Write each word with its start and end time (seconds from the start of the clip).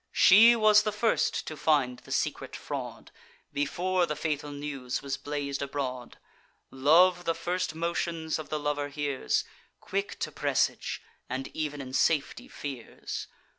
She 0.11 0.55
was 0.55 0.81
the 0.81 0.91
first 0.91 1.45
to 1.45 1.55
find 1.55 1.99
the 1.99 2.11
secret 2.11 2.55
fraud, 2.55 3.11
Before 3.53 4.07
the 4.07 4.15
fatal 4.15 4.49
news 4.49 5.03
was 5.03 5.15
blaz'd 5.15 5.61
abroad. 5.61 6.17
Love 6.71 7.25
the 7.25 7.35
first 7.35 7.75
motions 7.75 8.39
of 8.39 8.49
the 8.49 8.59
lover 8.59 8.89
hears, 8.89 9.43
Quick 9.79 10.17
to 10.21 10.31
presage, 10.31 11.03
and 11.29 11.55
ev'n 11.55 11.81
in 11.81 11.93
safety 11.93 12.47
fears. 12.47 13.27